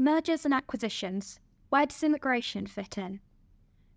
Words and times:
Mergers 0.00 0.44
and 0.44 0.54
acquisitions. 0.54 1.40
Where 1.70 1.84
does 1.84 2.04
immigration 2.04 2.68
fit 2.68 2.96
in? 2.98 3.18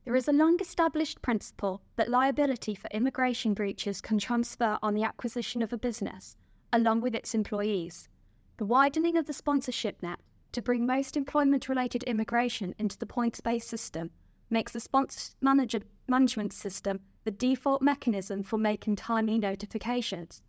There 0.04 0.16
is 0.16 0.27
a 0.27 0.33
long 0.33 0.59
established 0.59 1.21
principle 1.21 1.83
that 1.96 2.09
liability 2.09 2.74
for 2.74 2.89
immigration 2.89 3.54
breaches 3.54 4.01
can 4.01 4.17
transfer 4.17 4.79
on 4.81 4.95
the 4.95 5.03
acquisition 5.03 5.61
of 5.61 5.71
a 5.71 5.77
business, 5.77 6.35
along 6.73 7.01
with 7.01 7.13
its 7.13 7.35
employees. 7.35 8.09
The 8.57 8.65
widening 8.65 9.15
of 9.15 9.27
the 9.27 9.33
sponsorship 9.33 10.01
net 10.01 10.17
to 10.53 10.61
bring 10.63 10.87
most 10.87 11.15
employment 11.15 11.69
related 11.69 12.02
immigration 12.05 12.73
into 12.79 12.97
the 12.97 13.05
points 13.05 13.39
based 13.39 13.68
system 13.68 14.09
makes 14.49 14.71
the 14.71 14.79
sponsor 14.79 15.33
manager, 15.39 15.81
management 16.07 16.52
system 16.52 17.02
the 17.25 17.29
default 17.31 17.83
mechanism 17.83 18.41
for 18.41 18.57
making 18.57 18.95
timely 18.95 19.38
notifications. 19.38 20.41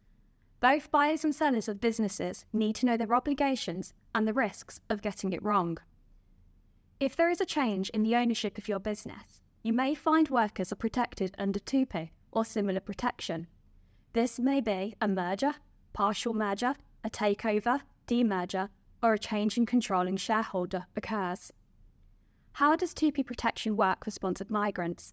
Both 0.63 0.93
buyers 0.93 1.25
and 1.25 1.35
sellers 1.35 1.67
of 1.67 1.81
businesses 1.81 2.45
need 2.53 2.77
to 2.77 2.87
know 2.87 2.97
their 2.97 3.17
obligations 3.17 3.95
and 4.15 4.29
the 4.29 4.33
risks 4.33 4.81
of 4.89 5.03
getting 5.03 5.33
it 5.33 5.43
wrong. 5.43 5.79
If 7.01 7.17
there 7.17 7.29
is 7.29 7.41
a 7.41 7.45
change 7.45 7.91
in 7.91 8.05
the 8.05 8.15
ownership 8.15 8.59
of 8.59 8.69
your 8.69 8.79
business, 8.79 9.41
you 9.65 9.73
may 9.73 9.97
find 9.97 10.29
workers 10.29 10.71
are 10.71 10.77
protected 10.77 11.35
under 11.37 11.59
TUPE 11.59 12.11
or 12.31 12.45
similar 12.45 12.79
protection. 12.79 13.49
This 14.13 14.39
may 14.39 14.61
be 14.61 14.95
a 15.01 15.09
merger, 15.09 15.57
partial 15.95 16.33
merger, 16.33 16.77
a 17.03 17.11
takeover, 17.11 17.81
demerger, 18.07 18.69
or 19.03 19.15
a 19.15 19.19
change 19.19 19.59
in 19.59 19.67
controlling 19.67 20.17
shareholder 20.17 20.87
occurs. 20.95 21.53
How 22.53 22.77
does 22.77 22.95
TUPE 22.95 23.27
protection 23.27 23.77
work 23.77 24.05
for 24.05 24.13
sponsored 24.13 24.49
migrants? 24.49 25.13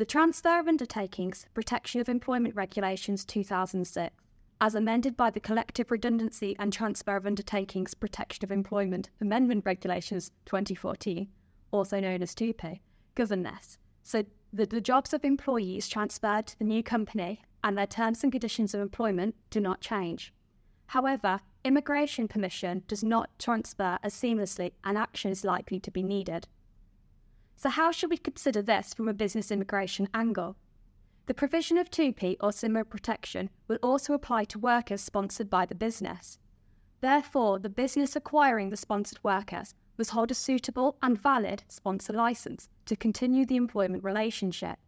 The 0.00 0.06
Transfer 0.06 0.58
of 0.58 0.66
Undertakings 0.66 1.44
Protection 1.52 2.00
of 2.00 2.08
Employment 2.08 2.54
Regulations 2.54 3.22
2006, 3.24 4.14
as 4.60 4.74
amended 4.74 5.16
by 5.16 5.30
the 5.30 5.40
Collective 5.40 5.90
Redundancy 5.90 6.54
and 6.58 6.72
Transfer 6.72 7.16
of 7.16 7.26
Undertakings 7.26 7.94
Protection 7.94 8.44
of 8.44 8.52
Employment 8.52 9.08
Amendment 9.20 9.64
Regulations 9.64 10.30
2014, 10.44 11.28
also 11.70 11.98
known 11.98 12.22
as 12.22 12.34
TUPE, 12.34 12.80
govern 13.14 13.42
this. 13.42 13.78
So 14.02 14.24
the, 14.52 14.66
the 14.66 14.80
jobs 14.80 15.14
of 15.14 15.24
employees 15.24 15.88
transferred 15.88 16.46
to 16.48 16.58
the 16.58 16.64
new 16.64 16.82
company 16.82 17.40
and 17.64 17.76
their 17.76 17.86
terms 17.86 18.22
and 18.22 18.30
conditions 18.30 18.74
of 18.74 18.82
employment 18.82 19.34
do 19.48 19.60
not 19.60 19.80
change. 19.80 20.32
However, 20.88 21.40
immigration 21.64 22.28
permission 22.28 22.82
does 22.86 23.02
not 23.02 23.30
transfer 23.38 23.98
as 24.02 24.12
seamlessly 24.12 24.72
and 24.84 24.98
action 24.98 25.30
is 25.30 25.44
likely 25.44 25.80
to 25.80 25.90
be 25.90 26.02
needed. 26.02 26.48
So, 27.56 27.68
how 27.68 27.92
should 27.92 28.10
we 28.10 28.16
consider 28.16 28.62
this 28.62 28.92
from 28.92 29.08
a 29.08 29.14
business 29.14 29.50
immigration 29.50 30.08
angle? 30.12 30.56
The 31.26 31.34
provision 31.34 31.78
of 31.78 31.90
TUPE 31.90 32.36
or 32.40 32.52
similar 32.52 32.84
protection 32.84 33.50
will 33.68 33.78
also 33.82 34.14
apply 34.14 34.44
to 34.44 34.58
workers 34.58 35.00
sponsored 35.00 35.48
by 35.48 35.66
the 35.66 35.74
business. 35.74 36.38
Therefore, 37.00 37.58
the 37.58 37.68
business 37.68 38.16
acquiring 38.16 38.70
the 38.70 38.76
sponsored 38.76 39.22
workers 39.22 39.74
must 39.96 40.10
hold 40.10 40.30
a 40.30 40.34
suitable 40.34 40.96
and 41.02 41.20
valid 41.20 41.62
sponsor 41.68 42.12
license 42.12 42.68
to 42.86 42.96
continue 42.96 43.46
the 43.46 43.56
employment 43.56 44.02
relationship. 44.02 44.78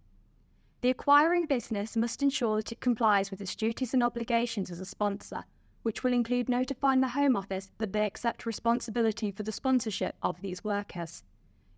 The 0.81 0.91
acquiring 0.91 1.47
business 1.47 1.97
must 1.97 2.23
ensure 2.23 2.57
that 2.57 2.73
it 2.73 2.81
complies 2.81 3.31
with 3.31 3.41
its 3.41 3.55
duties 3.55 3.95
and 3.95 4.03
obligations 4.03 4.71
as 4.71 4.81
a 4.81 4.85
sponsor, 4.85 5.45
which 5.83 6.03
will 6.03 6.13
include 6.13 6.49
notifying 6.49 7.01
the 7.01 7.09
Home 7.09 7.37
Office 7.37 7.71
that 7.79 7.93
they 7.93 8.05
accept 8.05 8.47
responsibility 8.47 9.31
for 9.31 9.43
the 9.43 9.53
sponsorship 9.53 10.17
of 10.23 10.41
these 10.41 10.65
workers. 10.65 11.23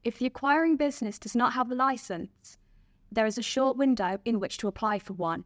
If 0.04 0.18
the 0.18 0.26
acquiring 0.26 0.76
business 0.76 1.18
does 1.18 1.36
not 1.36 1.52
have 1.52 1.70
a 1.70 1.74
license, 1.74 2.56
there 3.14 3.26
is 3.26 3.38
a 3.38 3.42
short 3.42 3.76
window 3.76 4.18
in 4.24 4.40
which 4.40 4.58
to 4.58 4.68
apply 4.68 4.98
for 4.98 5.12
one. 5.12 5.44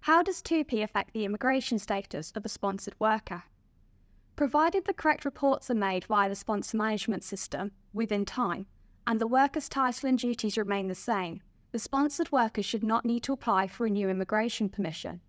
How 0.00 0.22
does 0.22 0.40
TUPE 0.42 0.82
affect 0.82 1.12
the 1.12 1.24
immigration 1.24 1.78
status 1.78 2.32
of 2.34 2.44
a 2.44 2.48
sponsored 2.48 2.94
worker? 2.98 3.42
Provided 4.36 4.86
the 4.86 4.94
correct 4.94 5.24
reports 5.24 5.70
are 5.70 5.74
made 5.74 6.04
via 6.04 6.28
the 6.28 6.34
sponsor 6.34 6.76
management 6.76 7.22
system 7.22 7.72
within 7.92 8.24
time, 8.24 8.66
and 9.06 9.20
the 9.20 9.26
worker's 9.26 9.68
title 9.68 10.08
and 10.08 10.18
duties 10.18 10.56
remain 10.56 10.88
the 10.88 10.94
same, 10.94 11.42
the 11.72 11.78
sponsored 11.78 12.32
worker 12.32 12.62
should 12.62 12.82
not 12.82 13.04
need 13.04 13.22
to 13.24 13.32
apply 13.32 13.66
for 13.66 13.86
a 13.86 13.90
new 13.90 14.08
immigration 14.08 14.68
permission. 14.68 15.20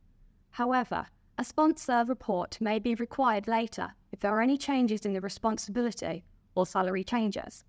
However, 0.52 1.08
a 1.38 1.44
sponsor 1.44 2.04
report 2.08 2.60
may 2.60 2.80
be 2.80 2.96
required 2.96 3.48
later 3.48 3.94
if 4.12 4.20
there 4.20 4.32
are 4.32 4.42
any 4.42 4.58
changes 4.58 5.06
in 5.06 5.14
the 5.14 5.22
responsibility 5.22 6.24
or 6.56 6.66
salary 6.66 7.04
changes. 7.04 7.64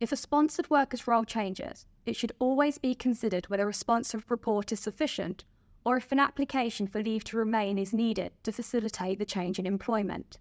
If 0.00 0.12
a 0.12 0.16
sponsored 0.16 0.70
worker's 0.70 1.08
role 1.08 1.24
changes, 1.24 1.86
it 2.06 2.14
should 2.14 2.32
always 2.38 2.78
be 2.78 2.94
considered 2.94 3.46
whether 3.46 3.68
a 3.68 3.74
sponsored 3.74 4.24
report 4.28 4.70
is 4.70 4.80
sufficient 4.80 5.44
or 5.84 5.96
if 5.96 6.12
an 6.12 6.20
application 6.20 6.86
for 6.86 7.02
leave 7.02 7.24
to 7.24 7.36
remain 7.36 7.78
is 7.78 7.92
needed 7.92 8.32
to 8.44 8.52
facilitate 8.52 9.18
the 9.18 9.24
change 9.24 9.58
in 9.58 9.66
employment. 9.66 10.38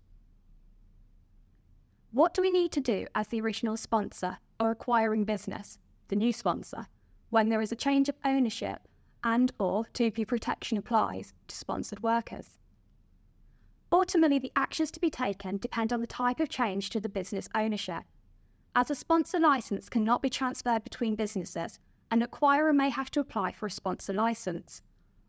What 2.12 2.34
do 2.34 2.42
we 2.42 2.52
need 2.52 2.72
to 2.74 2.82
do 2.82 3.08
as 3.16 3.28
the 3.28 3.42
original 3.42 3.78
sponsor 3.78 4.38
or 4.60 4.72
acquiring 4.72 5.24
business, 5.24 5.80
the 6.08 6.16
new 6.16 6.34
sponsor, 6.34 6.88
when 7.30 7.50
there 7.50 7.62
is 7.62 7.72
a 7.72 7.76
change 7.76 8.10
of 8.10 8.16
ownership 8.24 8.88
and 9.24 9.52
or 9.60 9.86
TUPE 9.94 10.28
protection 10.28 10.78
applies 10.78 11.34
to 11.48 11.56
sponsored 11.56 12.04
workers? 12.04 12.58
Ultimately, 13.92 14.40
the 14.40 14.52
actions 14.56 14.92
to 14.92 15.00
be 15.00 15.10
taken 15.10 15.58
depend 15.58 15.94
on 15.94 16.02
the 16.02 16.08
type 16.08 16.40
of 16.40 16.50
change 16.50 16.90
to 16.92 17.00
the 17.00 17.10
business 17.10 17.50
ownership. 17.56 18.04
As 18.80 18.92
a 18.92 18.96
sponsor 18.96 19.40
license 19.40 19.90
cannot 19.90 20.22
be 20.22 20.30
transferred 20.30 20.84
between 20.84 21.16
businesses, 21.16 21.80
an 22.12 22.22
acquirer 22.22 22.76
may 22.76 22.92
have 22.92 23.10
to 23.10 23.20
apply 23.20 23.52
for 23.52 23.66
a 23.66 23.72
sponsor 23.72 24.14
license. 24.14 24.84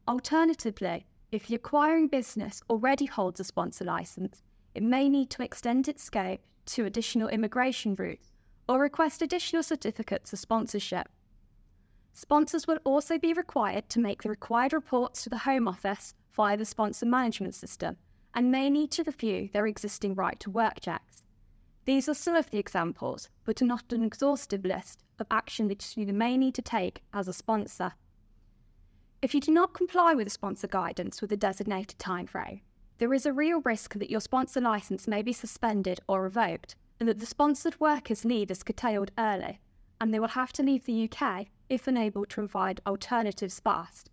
Alternatively, 0.06 1.06
if 1.32 1.46
the 1.46 1.54
acquiring 1.54 2.08
business 2.08 2.60
already 2.68 3.06
holds 3.06 3.40
a 3.40 3.44
sponsor 3.44 3.86
license, 3.86 4.42
it 4.74 4.82
may 4.82 5.08
need 5.08 5.30
to 5.30 5.42
extend 5.42 5.88
its 5.88 6.02
scope 6.02 6.40
to 6.66 6.84
additional 6.84 7.30
immigration 7.30 7.94
routes 7.94 8.34
or 8.68 8.80
request 8.80 9.22
additional 9.22 9.62
certificates 9.62 10.30
of 10.34 10.38
sponsorship. 10.38 11.08
Sponsors 12.12 12.66
will 12.66 12.80
also 12.84 13.16
be 13.18 13.32
required 13.32 13.88
to 13.88 13.98
make 13.98 14.22
the 14.22 14.28
required 14.28 14.74
reports 14.74 15.22
to 15.22 15.30
the 15.30 15.38
Home 15.38 15.66
Office 15.66 16.12
via 16.36 16.58
the 16.58 16.66
sponsor 16.66 17.06
management 17.06 17.54
system 17.54 17.96
and 18.34 18.52
may 18.52 18.68
need 18.68 18.90
to 18.90 19.04
review 19.04 19.48
their 19.54 19.66
existing 19.66 20.14
right 20.14 20.38
to 20.38 20.50
work 20.50 20.82
checks. 20.82 21.22
These 21.88 22.06
are 22.06 22.12
some 22.12 22.34
of 22.34 22.50
the 22.50 22.58
examples, 22.58 23.30
but 23.46 23.62
are 23.62 23.64
not 23.64 23.94
an 23.94 24.04
exhaustive 24.04 24.62
list 24.62 25.02
of 25.18 25.26
action 25.30 25.68
that 25.68 25.96
you 25.96 26.04
may 26.12 26.36
need 26.36 26.54
to 26.56 26.60
take 26.60 27.02
as 27.14 27.28
a 27.28 27.32
sponsor. 27.32 27.94
If 29.22 29.34
you 29.34 29.40
do 29.40 29.50
not 29.52 29.72
comply 29.72 30.12
with 30.12 30.26
the 30.26 30.30
sponsor 30.30 30.66
guidance 30.66 31.22
with 31.22 31.32
a 31.32 31.36
designated 31.38 31.98
timeframe, 31.98 32.60
there 32.98 33.14
is 33.14 33.24
a 33.24 33.32
real 33.32 33.62
risk 33.62 33.94
that 33.94 34.10
your 34.10 34.20
sponsor 34.20 34.60
license 34.60 35.08
may 35.08 35.22
be 35.22 35.32
suspended 35.32 35.98
or 36.06 36.20
revoked, 36.24 36.76
and 37.00 37.08
that 37.08 37.20
the 37.20 37.24
sponsored 37.24 37.80
worker's 37.80 38.22
leave 38.22 38.50
is 38.50 38.62
curtailed 38.62 39.10
early, 39.16 39.58
and 39.98 40.12
they 40.12 40.20
will 40.20 40.28
have 40.28 40.52
to 40.52 40.62
leave 40.62 40.84
the 40.84 41.10
UK 41.10 41.46
if 41.70 41.88
unable 41.88 42.26
to 42.26 42.34
provide 42.34 42.82
alternatives 42.86 43.60
fast. 43.60 44.10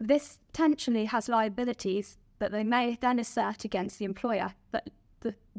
This 0.00 0.40
potentially 0.48 1.04
has 1.04 1.28
liabilities 1.28 2.18
that 2.40 2.50
they 2.50 2.64
may 2.64 2.98
then 3.00 3.20
assert 3.20 3.64
against 3.64 4.00
the 4.00 4.04
employer 4.04 4.54
that, 4.72 4.90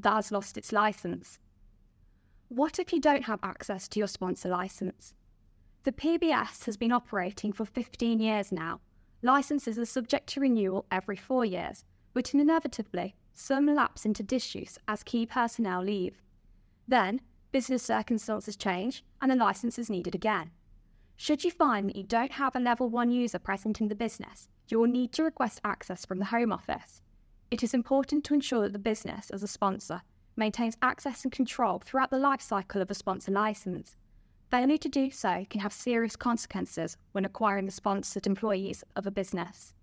that 0.03 0.13
has 0.13 0.31
lost 0.31 0.57
its 0.57 0.71
license. 0.71 1.39
What 2.49 2.77
if 2.77 2.93
you 2.93 3.01
don't 3.01 3.23
have 3.23 3.39
access 3.41 3.87
to 3.89 3.99
your 3.99 4.07
sponsor 4.07 4.49
license? 4.49 5.13
The 5.83 5.91
PBS 5.91 6.65
has 6.65 6.77
been 6.77 6.91
operating 6.91 7.51
for 7.51 7.65
15 7.65 8.19
years 8.19 8.51
now. 8.51 8.79
Licenses 9.21 9.79
are 9.79 9.85
subject 9.85 10.27
to 10.27 10.39
renewal 10.39 10.85
every 10.91 11.15
four 11.15 11.45
years, 11.45 11.83
but 12.13 12.33
inevitably, 12.33 13.15
some 13.33 13.65
lapse 13.65 14.05
into 14.05 14.23
disuse 14.23 14.77
as 14.87 15.03
key 15.03 15.25
personnel 15.25 15.83
leave. 15.83 16.21
Then, 16.87 17.21
business 17.51 17.83
circumstances 17.83 18.55
change 18.55 19.03
and 19.21 19.31
the 19.31 19.35
license 19.35 19.79
is 19.79 19.89
needed 19.89 20.13
again. 20.13 20.51
Should 21.15 21.43
you 21.43 21.51
find 21.51 21.89
that 21.89 21.95
you 21.95 22.03
don't 22.03 22.33
have 22.33 22.55
a 22.55 22.59
level 22.59 22.89
1 22.89 23.11
user 23.11 23.39
present 23.39 23.81
in 23.81 23.87
the 23.87 23.95
business, 23.95 24.49
you 24.67 24.79
will 24.79 24.87
need 24.87 25.11
to 25.13 25.23
request 25.23 25.61
access 25.63 26.05
from 26.05 26.19
the 26.19 26.25
Home 26.25 26.51
Office. 26.51 27.01
It 27.53 27.61
is 27.61 27.75
important 27.75 28.23
to 28.23 28.33
ensure 28.33 28.63
that 28.63 28.73
the 28.73 28.79
business, 28.79 29.29
as 29.29 29.43
a 29.43 29.47
sponsor, 29.47 30.01
maintains 30.35 30.75
access 30.81 31.23
and 31.23 31.31
control 31.31 31.77
throughout 31.77 32.09
the 32.09 32.17
life 32.17 32.41
cycle 32.41 32.81
of 32.81 32.89
a 32.89 32.95
sponsor 32.95 33.31
license. 33.31 33.95
Failure 34.49 34.79
to 34.79 34.89
do 34.89 35.11
so 35.11 35.45
can 35.51 35.61
have 35.61 35.71
serious 35.71 36.15
consequences 36.15 36.97
when 37.11 37.25
acquiring 37.25 37.67
the 37.67 37.71
sponsored 37.71 38.25
employees 38.25 38.83
of 38.95 39.05
a 39.05 39.11
business. 39.11 39.75